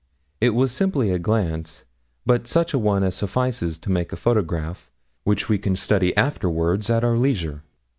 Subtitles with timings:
[0.39, 1.83] It was simply a glance,
[2.25, 4.89] but such a one as suffices to make a photograph,
[5.25, 7.61] which we can study afterwards, at our leisure.